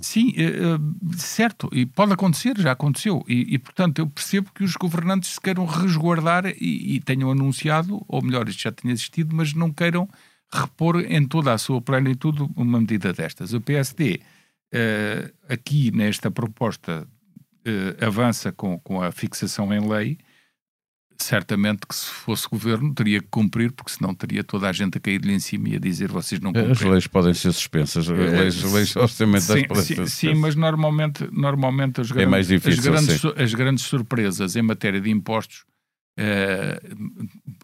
Sim, 0.00 0.30
uh, 0.30 1.16
certo, 1.16 1.68
e 1.72 1.86
pode 1.86 2.12
acontecer, 2.12 2.58
já 2.58 2.72
aconteceu. 2.72 3.24
E, 3.28 3.54
e, 3.54 3.58
portanto, 3.58 4.00
eu 4.00 4.08
percebo 4.08 4.50
que 4.52 4.64
os 4.64 4.74
governantes 4.74 5.34
se 5.34 5.40
queiram 5.40 5.64
resguardar 5.66 6.46
e, 6.46 6.96
e, 6.96 7.00
tenham 7.00 7.30
anunciado, 7.30 8.04
ou 8.08 8.20
melhor, 8.20 8.48
isto 8.48 8.62
já 8.62 8.72
tinha 8.72 8.92
existido, 8.92 9.36
mas 9.36 9.54
não 9.54 9.70
queiram 9.70 10.08
repor 10.52 11.00
em 11.00 11.28
toda 11.28 11.52
a 11.52 11.58
sua 11.58 11.80
plenitude 11.80 12.44
uma 12.56 12.80
medida 12.80 13.12
destas. 13.12 13.52
O 13.52 13.60
PSD, 13.60 14.20
eh, 14.72 15.30
aqui 15.48 15.92
nesta 15.92 16.28
proposta, 16.30 17.06
avança 18.00 18.50
com, 18.50 18.78
com 18.78 19.02
a 19.02 19.12
fixação 19.12 19.70
em 19.74 19.86
lei 19.86 20.18
certamente 21.24 21.86
que 21.86 21.94
se 21.94 22.06
fosse 22.06 22.48
governo 22.48 22.94
teria 22.94 23.20
que 23.20 23.28
cumprir, 23.30 23.72
porque 23.72 23.92
senão 23.92 24.14
teria 24.14 24.44
toda 24.44 24.68
a 24.68 24.72
gente 24.72 24.98
a 24.98 25.00
cair-lhe 25.00 25.32
em 25.32 25.38
cima 25.38 25.70
e 25.70 25.76
a 25.76 25.78
dizer 25.78 26.10
vocês 26.10 26.40
não 26.40 26.52
cumprem. 26.52 26.72
As 26.72 26.80
leis 26.80 27.06
podem 27.06 27.34
ser 27.34 27.52
suspensas, 27.52 28.08
as 28.08 28.18
é, 28.18 28.40
leis, 28.40 28.64
as 28.64 28.72
leis 28.72 28.96
orçamentais 28.96 29.66
podem 29.66 29.82
sim, 29.82 29.94
ser 29.94 30.06
suspensas. 30.06 30.12
Sim, 30.12 30.34
mas 30.34 30.54
normalmente, 30.54 31.28
normalmente 31.32 32.00
as, 32.00 32.10
é 32.10 32.14
grandes, 32.14 32.48
difícil, 32.48 32.94
as, 32.94 33.06
grandes, 33.06 33.24
as 33.24 33.54
grandes 33.54 33.84
surpresas 33.84 34.56
em 34.56 34.62
matéria 34.62 35.00
de 35.00 35.10
impostos 35.10 35.64
eh, 36.20 36.80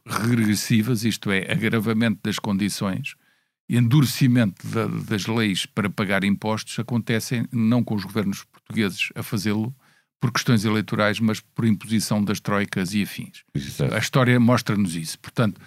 regressivas, 0.06 1.04
isto 1.04 1.28
é, 1.32 1.50
agravamento 1.50 2.20
das 2.22 2.38
condições, 2.38 3.16
endurecimento 3.68 4.64
da, 4.68 4.86
das 4.86 5.26
leis 5.26 5.66
para 5.66 5.90
pagar 5.90 6.22
impostos, 6.22 6.78
acontecem 6.78 7.48
não 7.50 7.82
com 7.82 7.96
os 7.96 8.04
governos 8.04 8.44
portugueses 8.44 9.08
a 9.16 9.24
fazê-lo, 9.24 9.74
por 10.24 10.32
questões 10.32 10.64
eleitorais, 10.64 11.20
mas 11.20 11.38
por 11.38 11.66
imposição 11.66 12.24
das 12.24 12.40
troicas 12.40 12.94
e 12.94 13.02
afins. 13.02 13.44
Exato. 13.54 13.94
A 13.94 13.98
história 13.98 14.40
mostra-nos 14.40 14.96
isso. 14.96 15.18
Portanto, 15.18 15.60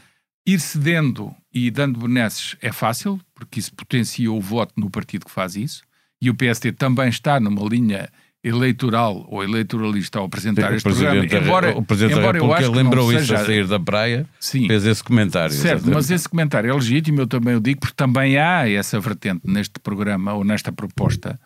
Ir 0.48 0.62
cedendo 0.62 1.36
e 1.54 1.70
dando 1.70 2.00
benesses 2.00 2.56
é 2.62 2.72
fácil, 2.72 3.20
porque 3.36 3.60
isso 3.60 3.76
potencia 3.76 4.32
o 4.32 4.40
voto 4.40 4.74
no 4.78 4.90
partido 4.90 5.26
que 5.26 5.32
faz 5.32 5.58
isso, 5.58 5.84
e 6.22 6.30
o 6.30 6.34
PSD 6.34 6.72
também 6.72 7.10
está 7.10 7.38
numa 7.38 7.68
linha 7.68 8.08
eleitoral 8.42 9.28
ou 9.30 9.44
eleitoralista 9.44 10.20
ao 10.20 10.26
apresentar 10.26 10.74
este 10.74 10.90
programa. 10.90 11.26
Embora, 11.26 11.78
o 11.78 11.84
Presidente 11.84 12.18
embora 12.18 12.40
da 12.40 12.48
República 12.48 12.72
lembrou 12.72 13.12
isso 13.12 13.26
seja... 13.26 13.42
a 13.42 13.46
sair 13.46 13.68
da 13.68 13.78
praia, 13.78 14.26
Sim, 14.40 14.68
fez 14.68 14.86
esse 14.86 15.04
comentário. 15.04 15.54
Certo, 15.54 15.66
exatamente. 15.66 15.96
mas 15.96 16.10
esse 16.10 16.30
comentário 16.30 16.70
é 16.70 16.74
legítimo, 16.74 17.20
eu 17.20 17.28
também 17.28 17.54
o 17.54 17.60
digo, 17.60 17.82
porque 17.82 17.96
também 17.98 18.38
há 18.38 18.70
essa 18.70 18.98
vertente 19.02 19.42
neste 19.44 19.82
programa 19.82 20.34
ou 20.34 20.46
nesta 20.46 20.72
proposta, 20.72 21.38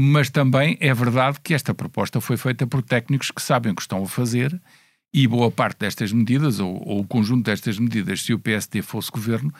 mas 0.00 0.30
também 0.30 0.78
é 0.78 0.94
verdade 0.94 1.40
que 1.42 1.52
esta 1.52 1.74
proposta 1.74 2.20
foi 2.20 2.36
feita 2.36 2.64
por 2.68 2.82
técnicos 2.82 3.32
que 3.32 3.42
sabem 3.42 3.72
o 3.72 3.74
que 3.74 3.82
estão 3.82 4.00
a 4.04 4.06
fazer 4.06 4.56
e 5.12 5.26
boa 5.26 5.50
parte 5.50 5.80
destas 5.80 6.12
medidas, 6.12 6.60
ou, 6.60 6.80
ou 6.86 7.00
o 7.00 7.04
conjunto 7.04 7.46
destas 7.46 7.80
medidas, 7.80 8.22
se 8.22 8.32
o 8.32 8.38
PSD 8.38 8.80
fosse 8.80 9.10
governo, 9.10 9.52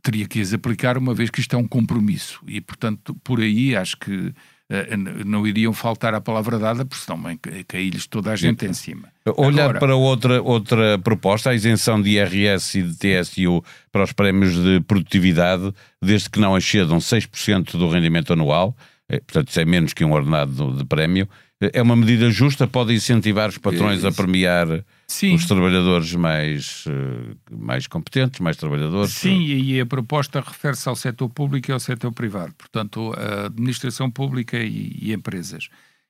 teria 0.00 0.28
que 0.28 0.40
as 0.40 0.54
aplicar 0.54 0.96
uma 0.96 1.12
vez 1.12 1.28
que 1.28 1.40
isto 1.40 1.56
é 1.56 1.58
um 1.58 1.66
compromisso. 1.66 2.40
E, 2.46 2.60
portanto, 2.60 3.16
por 3.24 3.40
aí 3.40 3.74
acho 3.74 3.96
que 3.96 4.32
eh, 4.68 4.96
não 4.96 5.44
iriam 5.44 5.72
faltar 5.72 6.14
a 6.14 6.20
palavra 6.20 6.56
dada, 6.56 6.84
porque 6.84 7.04
senão 7.04 7.20
cair-lhes 7.66 8.06
toda 8.06 8.30
a 8.30 8.36
gente 8.36 8.64
em 8.64 8.72
cima. 8.72 9.08
Olhar 9.36 9.64
Agora, 9.64 9.80
para 9.80 9.96
outra, 9.96 10.40
outra 10.40 10.98
proposta, 11.00 11.50
a 11.50 11.54
isenção 11.54 12.00
de 12.00 12.10
IRS 12.10 12.78
e 12.78 12.82
de 12.84 12.96
TSU 12.96 13.64
para 13.90 14.04
os 14.04 14.12
prémios 14.12 14.54
de 14.54 14.80
produtividade, 14.82 15.74
desde 16.00 16.30
que 16.30 16.38
não 16.38 16.56
excedam 16.56 16.98
6% 16.98 17.72
do 17.72 17.88
rendimento 17.88 18.32
anual, 18.32 18.76
portanto 19.18 19.48
isso 19.48 19.60
é 19.60 19.64
menos 19.64 19.92
que 19.92 20.04
um 20.04 20.12
ordenado 20.12 20.76
de 20.76 20.84
prémio, 20.84 21.28
é 21.60 21.82
uma 21.82 21.94
medida 21.94 22.30
justa, 22.30 22.66
pode 22.66 22.94
incentivar 22.94 23.50
os 23.50 23.58
patrões 23.58 24.02
a 24.02 24.10
premiar 24.10 24.66
Sim. 25.06 25.34
os 25.34 25.44
trabalhadores 25.44 26.14
mais, 26.14 26.84
eh, 26.88 27.34
mais 27.50 27.86
competentes, 27.86 28.40
mais 28.40 28.56
trabalhadores. 28.56 29.12
Sim, 29.12 29.42
e 29.42 29.78
a 29.78 29.84
proposta 29.84 30.40
refere-se 30.40 30.88
ao 30.88 30.96
setor 30.96 31.28
público 31.28 31.70
e 31.70 31.72
ao 31.72 31.80
setor 31.80 32.12
privado, 32.12 32.54
portanto, 32.54 33.12
a 33.12 33.46
administração 33.46 34.10
pública 34.10 34.56
e, 34.58 34.96
e 35.02 35.12
empresas. 35.12 35.68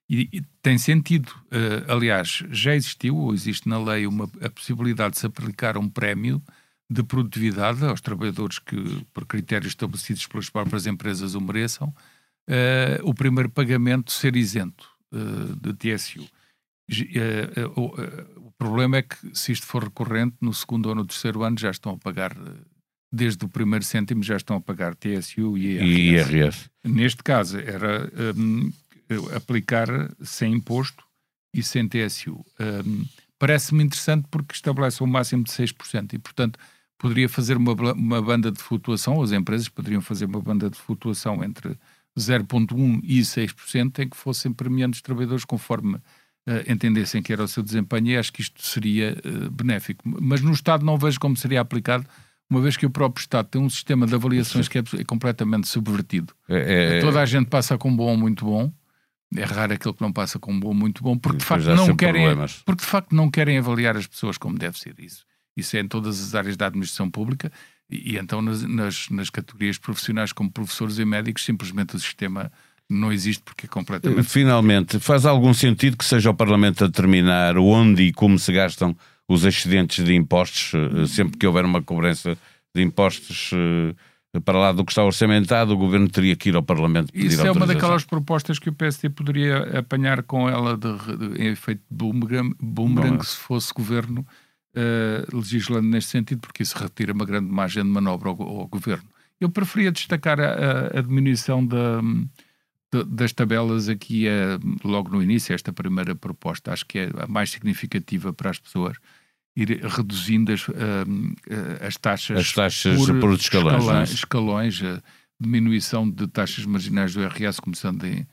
E, 0.08 0.28
e, 0.32 0.42
tem 0.62 0.78
sentido. 0.78 1.30
Uh, 1.46 1.92
aliás, 1.92 2.44
já 2.50 2.74
existiu, 2.74 3.16
ou 3.16 3.34
existe 3.34 3.68
na 3.68 3.82
lei, 3.82 4.06
uma, 4.06 4.30
a 4.40 4.50
possibilidade 4.50 5.14
de 5.14 5.20
se 5.20 5.26
aplicar 5.26 5.76
um 5.76 5.88
prémio 5.88 6.40
de 6.88 7.02
produtividade 7.02 7.84
aos 7.84 8.00
trabalhadores 8.00 8.58
que, 8.58 9.04
por 9.12 9.24
critérios 9.24 9.72
estabelecidos 9.72 10.26
pelas 10.26 10.50
próprias 10.50 10.86
empresas, 10.86 11.34
o 11.34 11.40
mereçam, 11.40 11.94
uh, 12.48 13.08
o 13.08 13.14
primeiro 13.14 13.50
pagamento 13.50 14.12
ser 14.12 14.36
isento. 14.36 14.90
Eh, 15.12 15.56
de 15.60 15.74
TSU. 15.74 16.24
Eh, 16.88 17.50
eh, 17.56 17.66
o 18.36 18.52
problema 18.56 18.98
é 18.98 19.02
que, 19.02 19.16
se 19.34 19.50
isto 19.50 19.66
for 19.66 19.82
recorrente, 19.82 20.36
no 20.40 20.54
segundo 20.54 20.86
ou 20.86 20.94
no 20.94 21.04
terceiro 21.04 21.42
ano 21.42 21.58
já 21.58 21.70
estão 21.70 21.92
a 21.94 21.98
pagar, 21.98 22.32
desde 23.12 23.44
o 23.44 23.48
primeiro 23.48 23.84
cêntimo, 23.84 24.22
já 24.22 24.36
estão 24.36 24.56
a 24.56 24.60
pagar 24.60 24.94
TSU 24.94 25.58
e 25.58 25.78
IRS. 25.78 25.84
E 25.84 26.10
IRS. 26.10 26.70
Neste 26.84 27.24
caso, 27.24 27.58
era 27.58 28.08
um, 28.36 28.72
aplicar 29.34 29.88
sem 30.22 30.52
imposto 30.52 31.04
e 31.52 31.62
sem 31.62 31.88
TSU. 31.88 32.44
Um, 32.60 33.04
Parece-me 33.36 33.82
interessante 33.82 34.28
porque 34.30 34.54
estabelece 34.54 35.02
um 35.02 35.06
máximo 35.06 35.42
de 35.42 35.50
6% 35.50 36.12
e, 36.12 36.18
portanto, 36.18 36.58
poderia 36.98 37.26
fazer 37.26 37.56
uma, 37.56 37.72
uma 37.94 38.20
banda 38.20 38.52
de 38.52 38.62
flutuação, 38.62 39.22
as 39.22 39.32
empresas 39.32 39.68
poderiam 39.68 40.02
fazer 40.02 40.26
uma 40.26 40.42
banda 40.42 40.68
de 40.68 40.76
flutuação 40.76 41.42
entre 41.42 41.76
0,1% 42.18 43.00
e 43.02 43.20
6%, 43.20 43.98
em 43.98 44.08
que 44.08 44.16
fossem 44.16 44.52
premiando 44.52 44.94
os 44.94 45.02
trabalhadores 45.02 45.44
conforme 45.44 45.96
uh, 45.96 46.02
entendessem 46.70 47.22
que 47.22 47.32
era 47.32 47.42
o 47.42 47.48
seu 47.48 47.62
desempenho, 47.62 48.08
e 48.08 48.16
acho 48.16 48.32
que 48.32 48.40
isto 48.40 48.64
seria 48.64 49.16
uh, 49.24 49.50
benéfico. 49.50 50.02
Mas 50.04 50.40
no 50.40 50.52
Estado 50.52 50.84
não 50.84 50.98
vejo 50.98 51.20
como 51.20 51.36
seria 51.36 51.60
aplicado, 51.60 52.06
uma 52.48 52.60
vez 52.60 52.76
que 52.76 52.84
o 52.84 52.90
próprio 52.90 53.22
Estado 53.22 53.46
tem 53.46 53.60
um 53.60 53.70
sistema 53.70 54.06
de 54.06 54.14
avaliações 54.14 54.66
que 54.66 54.78
é, 54.78 54.82
é 54.98 55.04
completamente 55.04 55.68
subvertido. 55.68 56.34
É, 56.48 56.98
é, 56.98 57.00
Toda 57.00 57.20
a 57.20 57.26
gente 57.26 57.48
passa 57.48 57.78
com 57.78 57.94
bom 57.94 58.10
ou 58.10 58.16
muito 58.16 58.44
bom. 58.44 58.72
É 59.36 59.44
raro 59.44 59.72
aquele 59.72 59.94
que 59.94 60.02
não 60.02 60.12
passa 60.12 60.40
com 60.40 60.58
bom 60.58 60.68
ou 60.68 60.74
muito 60.74 61.04
bom, 61.04 61.16
porque 61.16 61.38
de 61.38 61.44
facto 61.44 61.66
não 61.66 61.94
querem, 61.94 62.26
porque 62.64 62.82
de 62.82 62.90
facto 62.90 63.14
não 63.14 63.30
querem 63.30 63.58
avaliar 63.58 63.96
as 63.96 64.08
pessoas 64.08 64.36
como 64.36 64.58
deve 64.58 64.76
ser 64.76 64.98
isso. 64.98 65.24
Isso 65.56 65.76
é 65.76 65.80
em 65.80 65.86
todas 65.86 66.20
as 66.20 66.34
áreas 66.34 66.56
da 66.56 66.66
administração 66.66 67.08
pública 67.08 67.52
e, 67.90 68.12
e 68.12 68.18
então 68.18 68.40
nas, 68.40 68.62
nas, 68.62 69.08
nas, 69.10 69.30
categorias 69.30 69.78
profissionais 69.78 70.32
como 70.32 70.50
professores 70.50 70.98
e 70.98 71.04
médicos 71.04 71.44
simplesmente 71.44 71.96
o 71.96 71.98
sistema 71.98 72.50
não 72.88 73.12
existe 73.12 73.42
porque 73.44 73.66
é 73.66 73.68
completamente... 73.68 74.24
Finalmente, 74.24 74.98
faz 74.98 75.24
algum 75.24 75.54
sentido 75.54 75.96
que 75.96 76.04
seja 76.04 76.30
o 76.30 76.34
Parlamento 76.34 76.84
a 76.84 76.86
determinar 76.88 77.56
onde 77.56 78.02
e 78.02 78.12
como 78.12 78.38
se 78.38 78.52
gastam 78.52 78.96
os 79.28 79.44
excedentes 79.44 80.04
de 80.04 80.12
impostos, 80.14 80.72
eh, 80.74 81.06
sempre 81.06 81.38
que 81.38 81.46
houver 81.46 81.64
uma 81.64 81.80
cobrança 81.80 82.36
de 82.74 82.82
impostos 82.82 83.52
eh, 83.54 84.40
para 84.44 84.58
lá 84.58 84.72
do 84.72 84.84
que 84.84 84.90
está 84.90 85.04
orçamentado, 85.04 85.72
o 85.72 85.76
Governo 85.76 86.08
teria 86.08 86.34
que 86.34 86.48
ir 86.48 86.56
ao 86.56 86.62
Parlamento 86.62 87.12
pedir 87.12 87.26
Isso 87.26 87.46
é 87.46 87.50
uma 87.50 87.66
daquelas 87.66 88.04
propostas 88.04 88.58
que 88.58 88.68
o 88.68 88.72
PSD 88.72 89.10
poderia 89.10 89.78
apanhar 89.78 90.22
com 90.22 90.48
ela 90.48 90.76
de, 90.76 90.92
de, 90.98 91.28
de 91.34 91.46
efeito 91.48 91.82
boomerang, 91.90 92.54
boomerang 92.60 93.24
se 93.24 93.36
fosse 93.36 93.72
Governo 93.72 94.26
uh, 94.76 95.36
legislando 95.36 95.88
neste 95.88 96.10
sentido, 96.10 96.40
porque 96.40 96.62
isso 96.62 96.76
retira 96.76 97.12
uma 97.12 97.24
grande 97.24 97.50
margem 97.50 97.82
de 97.82 97.88
manobra 97.88 98.28
ao, 98.28 98.42
ao 98.42 98.68
governo. 98.68 99.08
Eu 99.40 99.48
preferia 99.48 99.90
destacar 99.90 100.38
a, 100.40 100.98
a 100.98 101.00
diminuição 101.00 101.64
da, 101.64 102.00
de, 102.92 103.04
das 103.04 103.32
tabelas 103.32 103.88
aqui 103.88 104.26
uh, 104.26 104.86
logo 104.86 105.10
no 105.10 105.22
início, 105.22 105.54
esta 105.54 105.72
primeira 105.72 106.14
proposta, 106.14 106.72
acho 106.72 106.84
que 106.84 106.98
é 106.98 107.10
a 107.18 107.26
mais 107.26 107.50
significativa 107.50 108.32
para 108.32 108.50
as 108.50 108.58
pessoas, 108.58 108.96
ir 109.56 109.80
reduzindo 109.84 110.52
as, 110.52 110.66
uh, 110.68 110.72
as 111.80 111.96
taxas, 111.96 112.38
as 112.38 112.52
taxas 112.52 112.96
por, 112.96 113.20
por 113.20 113.34
escalões, 113.34 113.82
escalões, 113.82 114.10
é? 114.10 114.14
escalões 114.14 114.82
a 114.82 115.02
diminuição 115.40 116.08
de 116.08 116.26
taxas 116.26 116.66
marginais 116.66 117.14
do 117.14 117.24
RS, 117.24 117.60
começando 117.60 118.04
em, 118.04 118.26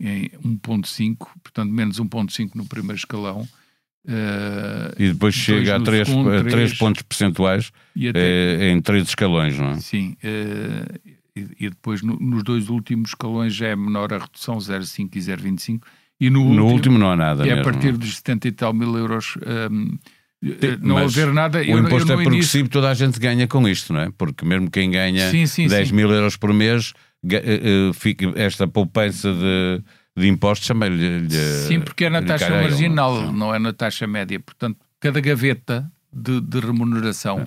em 0.00 0.28
1.5, 0.28 1.16
portanto 1.42 1.70
menos 1.70 1.98
1.5 1.98 2.54
no 2.54 2.66
primeiro 2.66 2.96
escalão, 2.96 3.48
Uh, 4.04 4.90
e 4.98 5.12
depois 5.12 5.32
chega 5.32 5.76
a 5.76 5.80
3, 5.80 6.08
segundo, 6.08 6.44
3, 6.44 6.74
pontos 6.74 7.02
percentuais 7.02 7.70
até, 8.08 8.70
em 8.70 8.80
três 8.80 9.06
escalões, 9.06 9.56
não 9.56 9.70
é? 9.70 9.76
Sim, 9.76 10.16
uh, 10.24 11.10
e, 11.36 11.66
e, 11.66 11.70
depois 11.70 12.02
no, 12.02 12.18
nos 12.18 12.42
dois 12.42 12.68
últimos 12.68 13.10
escalões 13.10 13.54
já 13.54 13.68
é 13.68 13.76
menor 13.76 14.12
a 14.12 14.18
redução, 14.18 14.58
0,5 14.58 15.08
e 15.14 15.20
0,25. 15.20 15.82
E 16.20 16.30
no, 16.30 16.40
no 16.40 16.48
último, 16.48 16.72
último, 16.72 16.98
não 16.98 17.10
há 17.12 17.16
nada. 17.16 17.44
É 17.44 17.54
mesmo. 17.54 17.60
a 17.60 17.64
partir 17.64 17.96
dos 17.96 18.16
70 18.16 18.48
e 18.48 18.52
tal 18.52 18.72
mil 18.72 18.96
euros. 18.96 19.38
Um, 19.70 19.98
não 20.80 20.96
Mas 20.96 21.16
haver 21.16 21.32
nada. 21.32 21.58
O 21.58 21.62
eu, 21.62 21.78
imposto 21.78 22.10
eu 22.10 22.18
é 22.18 22.22
progressivo, 22.22 22.64
início... 22.64 22.68
toda 22.68 22.90
a 22.90 22.94
gente 22.94 23.20
ganha 23.20 23.46
com 23.46 23.68
isto, 23.68 23.92
não 23.92 24.00
é? 24.00 24.10
Porque 24.18 24.44
mesmo 24.44 24.68
quem 24.68 24.90
ganha 24.90 25.30
sim, 25.30 25.46
sim, 25.46 25.68
10 25.68 25.88
sim. 25.88 25.94
mil 25.94 26.10
euros 26.10 26.36
por 26.36 26.52
mês, 26.52 26.92
fica 27.94 28.32
esta 28.34 28.66
poupança 28.66 29.32
de 29.32 29.82
de 30.16 30.28
impostos 30.28 30.68
também-lhe. 30.68 31.28
Sim, 31.66 31.80
porque 31.80 32.04
é 32.04 32.10
na 32.10 32.22
taxa 32.22 32.50
marginal, 32.50 33.14
não. 33.14 33.32
não 33.32 33.54
é 33.54 33.58
na 33.58 33.72
taxa 33.72 34.06
média. 34.06 34.38
Portanto, 34.38 34.78
cada 35.00 35.20
gaveta 35.20 35.90
de, 36.12 36.40
de 36.40 36.60
remuneração 36.60 37.46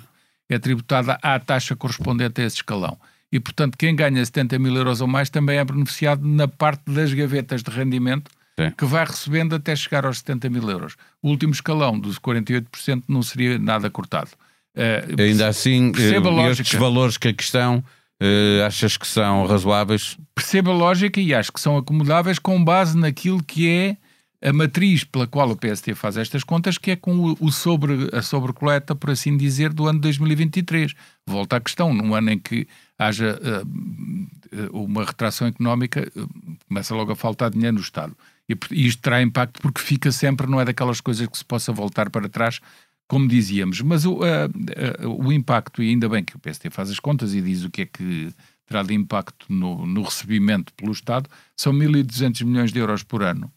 é. 0.50 0.56
é 0.56 0.60
tributada 0.60 1.18
à 1.22 1.40
taxa 1.40 1.76
correspondente 1.76 2.42
a 2.42 2.46
esse 2.46 2.58
escalão. 2.58 2.98
E, 3.32 3.40
portanto, 3.40 3.78
quem 3.78 3.96
ganha 3.96 4.24
70 4.24 4.58
mil 4.60 4.76
euros 4.76 5.02
ou 5.02 5.08
mais 5.08 5.30
também 5.30 5.58
é 5.58 5.66
beneficiado 5.66 6.26
na 6.26 6.48
parte 6.48 6.84
das 6.88 7.14
gavetas 7.14 7.62
de 7.62 7.70
rendimento 7.70 8.32
Sim. 8.60 8.72
que 8.72 8.86
vai 8.86 9.06
recebendo 9.06 9.56
até 9.56 9.76
chegar 9.76 10.06
aos 10.06 10.20
70 10.20 10.50
mil 10.50 10.70
euros. 10.70 10.96
O 11.22 11.30
último 11.30 11.54
escalão 11.54 12.00
dos 12.00 12.18
48% 12.18 13.04
não 13.08 13.22
seria 13.22 13.60
nada 13.60 13.90
cortado. 13.90 14.30
Uh, 14.76 15.22
Ainda 15.22 15.48
assim, 15.48 15.92
uh, 15.92 16.52
estes 16.52 16.78
valores 16.80 17.18
que 17.18 17.30
aqui 17.30 17.44
estão 17.44 17.84
Uh, 18.22 18.64
achas 18.66 18.96
que 18.96 19.06
são 19.06 19.46
razoáveis? 19.46 20.18
Percebo 20.34 20.72
a 20.72 20.74
lógica 20.74 21.20
e 21.20 21.34
acho 21.34 21.52
que 21.52 21.60
são 21.60 21.78
acomodáveis 21.78 22.40
com 22.40 22.64
base 22.64 22.98
naquilo 22.98 23.44
que 23.44 23.70
é 23.70 23.98
a 24.42 24.54
matriz 24.54 25.04
pela 25.04 25.26
qual 25.26 25.50
o 25.50 25.56
PST 25.56 25.96
faz 25.96 26.18
estas 26.18 26.44
contas, 26.44 26.78
que 26.78 26.92
é 26.92 26.96
com 26.96 27.36
o, 27.40 27.52
sobre, 27.52 28.10
a 28.14 28.22
sobrecoleta, 28.22 28.94
por 28.94 29.10
assim 29.10 29.36
dizer, 29.36 29.74
do 29.74 29.88
ano 29.88 30.00
2023. 30.00 30.94
Volta 31.26 31.58
à 31.58 31.60
questão, 31.60 31.94
num 31.94 32.14
ano 32.14 32.30
em 32.30 32.40
que 32.40 32.68
haja 32.98 33.40
uh, 33.42 34.84
uma 34.84 35.04
retração 35.04 35.48
económica, 35.48 36.08
uh, 36.16 36.30
começa 36.68 36.94
logo 36.94 37.12
a 37.12 37.16
faltar 37.16 37.50
dinheiro 37.50 37.76
no 37.76 37.82
Estado. 37.82 38.16
E, 38.48 38.56
e 38.72 38.86
isto 38.86 39.02
terá 39.02 39.22
impacto 39.22 39.60
porque 39.60 39.82
fica 39.82 40.12
sempre, 40.12 40.48
não 40.48 40.62
é 40.62 40.66
daquelas 40.66 41.02
coisas 41.02 41.28
que 41.28 41.38
se 41.38 41.46
possa 41.46 41.74
voltar 41.74 42.12
para 42.12 42.30
trás 42.30 42.60
como 43.08 43.28
dizíamos. 43.28 43.82
Mas 43.82 44.06
o, 44.06 44.16
uh, 44.16 45.06
uh, 45.06 45.26
o 45.26 45.32
impacto, 45.32 45.82
e 45.82 45.90
ainda 45.90 46.10
bem 46.10 46.24
que 46.24 46.36
o 46.36 46.40
PST 46.40 46.70
faz 46.70 46.90
as 46.90 47.00
contas 47.00 47.34
e 47.34 47.42
diz 47.42 47.64
o 47.64 47.70
que 47.70 47.84
é 47.84 47.86
que 47.86 48.34
terá 48.66 48.82
de 48.82 48.94
impacto 48.94 49.46
no, 49.50 49.86
no 49.86 50.02
recebimento 50.02 50.74
pelo 50.74 50.92
Estado, 50.92 51.30
são 51.56 51.72
1.200 51.72 52.44
milhões 52.44 52.72
de 52.72 52.80
euros 52.80 53.04
por 53.04 53.22
ano, 53.22 53.52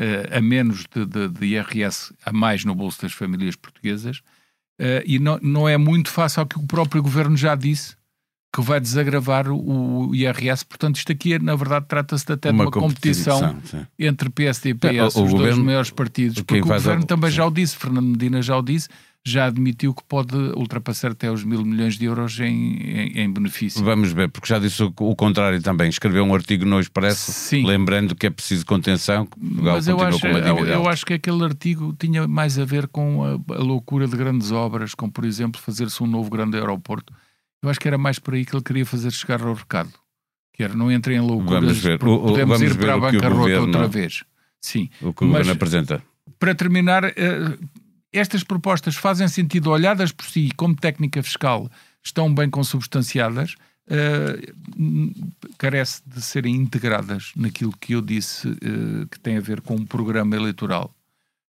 uh, 0.00 0.36
a 0.36 0.40
menos 0.40 0.86
de, 0.92 1.04
de, 1.04 1.28
de, 1.28 1.46
IRS, 1.46 2.14
a 2.24 2.32
mais 2.32 2.64
no 2.64 2.74
bolso 2.74 3.02
das 3.02 3.12
famílias 3.12 3.56
portuguesas, 3.56 4.22
e 5.06 5.18
não, 5.18 5.38
não 5.40 5.66
é 5.66 5.78
muito 5.78 6.10
fácil 6.10 6.40
ao 6.40 6.46
que 6.46 6.58
o 6.58 6.66
próprio 6.66 7.02
Governo 7.02 7.34
já 7.34 7.54
disse, 7.54 7.96
que 8.56 8.62
vai 8.62 8.80
desagravar 8.80 9.50
o 9.50 10.14
IRS. 10.14 10.64
Portanto, 10.64 10.96
isto 10.96 11.12
aqui, 11.12 11.38
na 11.38 11.54
verdade, 11.54 11.84
trata-se 11.86 12.24
até 12.32 12.50
uma 12.50 12.64
de 12.64 12.68
uma 12.68 12.70
competição, 12.70 13.38
competição 13.38 13.86
entre 13.98 14.30
PSD 14.30 14.70
e 14.70 14.74
PS, 14.74 14.88
o 14.88 15.24
os 15.24 15.30
governo, 15.30 15.36
dois 15.36 15.58
maiores 15.58 15.90
partidos, 15.90 16.40
porque 16.40 16.62
o 16.62 16.64
Governo 16.64 17.04
também 17.04 17.28
sim. 17.28 17.36
já 17.36 17.46
o 17.46 17.50
disse, 17.50 17.76
Fernando 17.76 18.06
Medina 18.06 18.40
já 18.40 18.56
o 18.56 18.62
disse, 18.62 18.88
já 19.22 19.44
admitiu 19.44 19.92
que 19.92 20.02
pode 20.04 20.34
ultrapassar 20.34 21.10
até 21.10 21.30
os 21.30 21.44
mil 21.44 21.62
milhões 21.66 21.98
de 21.98 22.06
euros 22.06 22.40
em, 22.40 22.46
em, 22.46 23.20
em 23.20 23.30
benefício. 23.30 23.84
Vamos 23.84 24.10
ver, 24.12 24.30
porque 24.30 24.48
já 24.48 24.58
disse 24.58 24.82
o, 24.82 24.90
o, 25.00 25.14
contrário 25.14 25.60
também. 25.60 25.90
Escreveu 25.90 26.24
um 26.24 26.34
artigo 26.34 26.64
no 26.64 26.80
Expresso, 26.80 27.32
Sim. 27.32 27.66
lembrando 27.66 28.14
que 28.14 28.26
é 28.26 28.30
preciso 28.30 28.64
contenção. 28.64 29.28
Mas 29.36 29.86
eu 29.86 30.00
acho, 30.00 30.26
eu, 30.26 30.66
eu, 30.66 30.88
acho 30.88 31.04
que 31.04 31.12
aquele 31.12 31.44
artigo 31.44 31.94
tinha 31.98 32.26
mais 32.26 32.58
a 32.58 32.64
ver 32.64 32.86
com 32.86 33.22
a, 33.22 33.54
a 33.54 33.58
loucura 33.58 34.08
de 34.08 34.16
grandes 34.16 34.50
obras, 34.50 34.94
como 34.94 35.12
por 35.12 35.26
exemplo 35.26 35.60
fazer-se 35.60 36.02
um 36.02 36.06
novo 36.06 36.30
grande 36.30 36.56
aeroporto. 36.56 37.12
Eu 37.66 37.70
acho 37.70 37.80
que 37.80 37.88
era 37.88 37.98
mais 37.98 38.20
por 38.20 38.34
aí 38.34 38.44
que 38.44 38.54
ele 38.54 38.62
queria 38.62 38.86
fazer 38.86 39.10
chegar 39.10 39.42
ao 39.42 39.52
recado. 39.52 39.92
Que 40.52 40.62
era, 40.62 40.72
não 40.72 40.90
entrem 40.90 41.16
em 41.16 41.20
loucuras, 41.20 41.62
vamos 41.64 41.78
ver. 41.78 41.94
O, 42.04 42.20
podemos 42.20 42.62
ir 42.62 42.78
para 42.78 42.94
a 42.94 42.98
bancarrota 42.98 43.60
outra 43.60 43.88
vez. 43.88 44.22
Sim. 44.60 44.88
O 45.02 45.12
que 45.12 45.24
o 45.24 45.26
Mas, 45.26 45.38
governo 45.38 45.52
apresenta. 45.52 46.02
Para 46.38 46.54
terminar, 46.54 47.04
uh, 47.04 47.68
estas 48.12 48.44
propostas 48.44 48.94
fazem 48.94 49.26
sentido 49.26 49.70
olhadas 49.70 50.12
por 50.12 50.24
si 50.26 50.50
como 50.56 50.76
técnica 50.76 51.20
fiscal, 51.24 51.68
estão 52.04 52.32
bem 52.32 52.48
consubstanciadas, 52.48 53.56
uh, 53.88 55.50
carece 55.58 56.02
de 56.06 56.22
serem 56.22 56.54
integradas 56.54 57.32
naquilo 57.34 57.72
que 57.80 57.94
eu 57.94 58.00
disse 58.00 58.46
uh, 58.46 59.08
que 59.10 59.18
tem 59.18 59.38
a 59.38 59.40
ver 59.40 59.60
com 59.60 59.74
um 59.74 59.84
programa 59.84 60.36
eleitoral. 60.36 60.94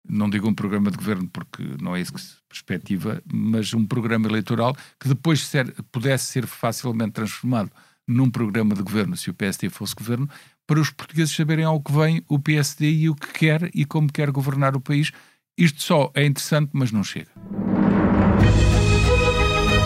Não 0.07 0.29
digo 0.29 0.47
um 0.47 0.53
programa 0.53 0.91
de 0.91 0.97
governo 0.97 1.29
porque 1.31 1.63
não 1.81 1.95
é 1.95 2.01
isso 2.01 2.13
que 2.13 2.21
se 2.21 2.35
perspectiva, 2.47 3.21
mas 3.31 3.73
um 3.73 3.85
programa 3.85 4.27
eleitoral 4.27 4.75
que 4.99 5.07
depois 5.07 5.45
ser, 5.45 5.73
pudesse 5.91 6.25
ser 6.25 6.45
facilmente 6.45 7.13
transformado 7.13 7.71
num 8.07 8.29
programa 8.29 8.75
de 8.75 8.83
governo, 8.83 9.15
se 9.15 9.29
o 9.29 9.33
PSD 9.33 9.69
fosse 9.69 9.95
governo, 9.95 10.29
para 10.67 10.79
os 10.79 10.89
portugueses 10.89 11.35
saberem 11.35 11.65
ao 11.65 11.81
que 11.81 11.91
vem 11.91 12.23
o 12.27 12.37
PSD 12.37 12.91
e 12.91 13.09
o 13.09 13.15
que 13.15 13.31
quer 13.33 13.69
e 13.73 13.85
como 13.85 14.11
quer 14.11 14.29
governar 14.29 14.75
o 14.75 14.81
país, 14.81 15.11
isto 15.57 15.81
só 15.81 16.11
é 16.13 16.25
interessante, 16.25 16.71
mas 16.73 16.91
não 16.91 17.03
chega. 17.03 17.31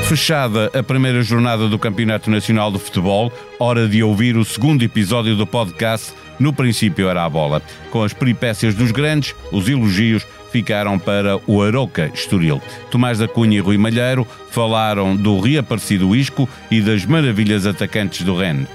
Fechada 0.07 0.71
a 0.73 0.81
primeira 0.81 1.21
jornada 1.21 1.67
do 1.67 1.77
Campeonato 1.77 2.29
Nacional 2.29 2.71
de 2.71 2.79
Futebol, 2.79 3.31
hora 3.59 3.89
de 3.89 4.01
ouvir 4.01 4.37
o 4.37 4.45
segundo 4.45 4.81
episódio 4.81 5.35
do 5.35 5.45
podcast 5.45 6.13
No 6.39 6.53
Princípio 6.53 7.09
Era 7.09 7.25
a 7.25 7.29
Bola. 7.29 7.61
Com 7.91 8.03
as 8.03 8.13
peripécias 8.13 8.75
dos 8.75 8.91
grandes, 8.91 9.35
os 9.51 9.67
elogios 9.67 10.25
ficaram 10.51 10.97
para 10.97 11.39
o 11.45 11.61
Aroca 11.61 12.11
Estoril. 12.13 12.61
Tomás 12.89 13.19
da 13.19 13.27
Cunha 13.27 13.57
e 13.57 13.61
Rui 13.61 13.77
Malheiro 13.77 14.25
falaram 14.49 15.15
do 15.15 15.39
reaparecido 15.39 16.15
Isco 16.15 16.47
e 16.71 16.81
das 16.81 17.05
maravilhas 17.05 17.65
atacantes 17.65 18.23
do 18.23 18.35
Rennes. 18.35 18.67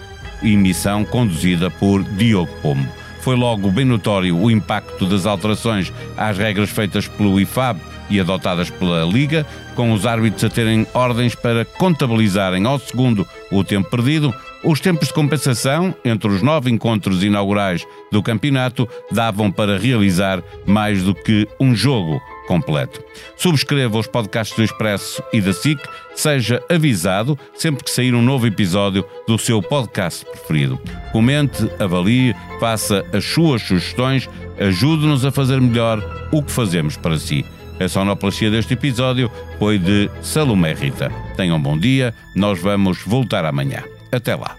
Emissão 0.43 1.05
conduzida 1.05 1.71
por 1.71 2.03
Diogo 2.03 2.53
Pombo 2.61 3.03
foi 3.23 3.37
logo 3.37 3.71
bem 3.71 3.85
notório 3.85 4.37
o 4.37 4.51
impacto 4.51 5.07
das 5.07 5.27
alterações 5.27 5.93
às 6.17 6.37
regras 6.37 6.71
feitas 6.71 7.07
pelo 7.07 7.41
IFAB 7.41 7.81
e 8.11 8.19
adotadas 8.19 8.69
pela 8.69 9.05
Liga, 9.05 9.47
com 9.77 9.93
os 9.93 10.05
árbitros 10.05 10.45
a 10.45 10.51
terem 10.51 10.87
ordens 10.93 11.35
para 11.35 11.65
contabilizarem 11.65 12.67
ao 12.67 12.81
segundo 12.81 13.27
o 13.51 13.63
tempo 13.63 13.89
perdido, 13.89 14.35
os 14.65 14.81
tempos 14.81 15.09
de 15.09 15.15
compensação 15.15 15.95
entre 16.05 16.31
os 16.31 16.43
nove 16.43 16.71
encontros 16.71 17.23
inaugurais 17.25 17.87
do 18.11 18.23
campeonato 18.23 18.89
davam 19.11 19.51
para 19.51 19.79
realizar 19.79 20.43
mais 20.67 21.03
do 21.03 21.15
que 21.15 21.49
um 21.59 21.75
jogo 21.75 22.21
completo. 22.47 23.03
Subscreva 23.37 23.99
os 23.99 24.07
podcasts 24.07 24.57
do 24.57 24.63
Expresso 24.63 25.23
e 25.33 25.41
da 25.41 25.53
SIC, 25.53 25.81
seja 26.15 26.63
avisado 26.69 27.39
sempre 27.55 27.85
que 27.85 27.91
sair 27.91 28.15
um 28.15 28.23
novo 28.23 28.47
episódio 28.47 29.05
do 29.27 29.39
seu 29.39 29.63
podcast 29.63 30.25
preferido. 30.25 30.79
Comente, 31.13 31.69
avalie, 31.79 32.35
faça 32.61 33.05
as 33.13 33.25
suas 33.25 33.63
sugestões, 33.63 34.29
ajude-nos 34.59 35.25
a 35.25 35.33
fazer 35.33 35.61
melhor 35.61 36.29
o 36.31 36.43
que 36.43 36.53
fazemos 36.53 36.97
para 36.97 37.19
si. 37.19 37.45
A 37.81 37.89
sonoplastia 37.89 38.51
deste 38.51 38.75
episódio 38.75 39.31
foi 39.59 39.79
de 39.79 40.09
Salomé 40.21 40.73
Rita. 40.73 41.11
Tenham 41.37 41.57
um 41.57 41.63
bom 41.63 41.77
dia, 41.77 42.15
nós 42.37 42.61
vamos 42.61 43.03
voltar 43.05 43.45
amanhã. 43.45 43.83
Até 44.13 44.37
lá. 44.37 44.57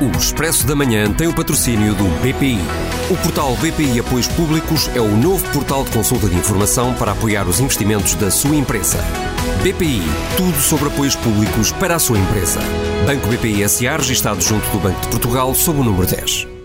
O 0.00 0.18
Expresso 0.18 0.66
da 0.66 0.74
Manhã 0.74 1.12
tem 1.12 1.28
o 1.28 1.34
patrocínio 1.34 1.94
do 1.94 2.04
BPI. 2.20 2.58
O 3.10 3.16
portal 3.18 3.54
BPI 3.56 4.00
Apoios 4.00 4.26
Públicos 4.28 4.88
é 4.94 5.00
o 5.00 5.14
novo 5.14 5.46
portal 5.52 5.84
de 5.84 5.90
consulta 5.90 6.26
de 6.26 6.36
informação 6.36 6.94
para 6.94 7.12
apoiar 7.12 7.46
os 7.46 7.60
investimentos 7.60 8.14
da 8.14 8.30
sua 8.30 8.56
empresa. 8.56 8.98
BPI, 9.62 10.02
tudo 10.38 10.58
sobre 10.58 10.88
apoios 10.88 11.14
públicos 11.16 11.70
para 11.72 11.96
a 11.96 11.98
sua 11.98 12.18
empresa. 12.18 12.60
Banco 13.06 13.28
BPI 13.28 13.68
SA, 13.68 13.98
registado 13.98 14.40
junto 14.40 14.66
do 14.70 14.78
Banco 14.78 15.00
de 15.02 15.08
Portugal, 15.08 15.54
sob 15.54 15.80
o 15.80 15.84
número 15.84 16.06
10. 16.06 16.59